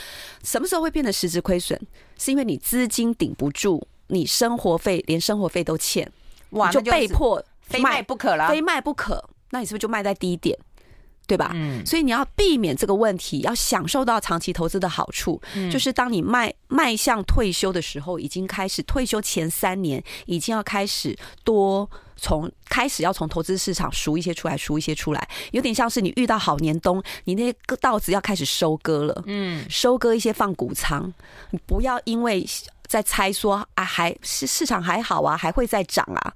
[0.43, 1.79] 什么时候会变得实质亏损？
[2.17, 3.81] 是因为你资金顶不住。
[4.11, 6.11] 你生活费连生活费都欠，
[6.51, 9.23] 哇，就被迫非卖不可了，非卖不可。
[9.51, 10.57] 那你是不是就卖在低点，
[11.27, 11.51] 对吧？
[11.53, 31.13] 嗯，所以你要避免这个问题，要享受到长期投资的好处，嗯，就是当你迈迈向退休的时候，已经开始退休前三年，已经要开始多从开始要从投资市场赎一些出来，赎一些出来，有点像是你遇到好年冬，你那些稻子要开始收割了，嗯，收割一些放谷仓，
[31.49, 32.45] 你不要因为。
[32.91, 36.33] 在猜说啊，还是市场还好啊，还会再涨啊？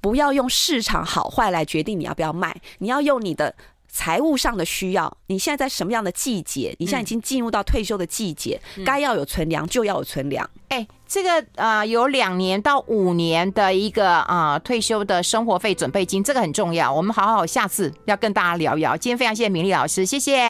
[0.00, 3.54] 不要用市场好坏来决定你要不要卖，你要用你的
[3.88, 6.74] 财务上的需要，你现在在什么样的季节？
[6.80, 10.48] 你现在已经进入到退休的季节，该要有存粮就要有存粮。
[10.70, 16.92] 哎，这个呃，有两年到五年的一个啊、呃、退休的生活费准备金，这个很重要。
[16.92, 18.96] 我们好好下次要跟大家聊一聊。
[18.96, 20.40] 今天非常谢谢明丽老师，谢谢。